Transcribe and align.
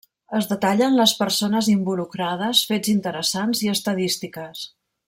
Es 0.37 0.45
detallen 0.51 0.95
les 0.99 1.13
persones 1.19 1.69
involucrades, 1.75 2.65
fets 2.73 2.93
interessants 2.97 3.63
i 3.69 3.73
estadístiques. 3.79 4.69